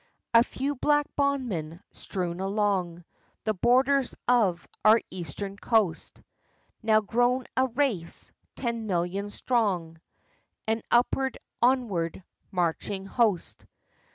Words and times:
A 0.33 0.43
few 0.43 0.73
black 0.73 1.05
bondmen 1.15 1.79
strewn 1.91 2.39
along 2.39 3.05
The 3.43 3.53
borders 3.53 4.15
of 4.27 4.67
our 4.83 4.99
eastern 5.11 5.57
coast, 5.57 6.23
Now 6.81 7.01
grown 7.01 7.45
a 7.55 7.67
race, 7.67 8.31
ten 8.55 8.87
million 8.87 9.29
strong, 9.29 10.01
An 10.65 10.81
upward, 10.89 11.37
onward 11.61 12.23
marching 12.51 13.05
host. 13.05 13.67